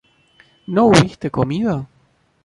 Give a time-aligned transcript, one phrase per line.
[0.65, 1.87] ¿no hubiste comido?